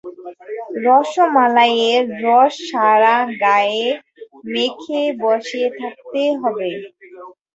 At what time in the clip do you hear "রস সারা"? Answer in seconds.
2.23-3.13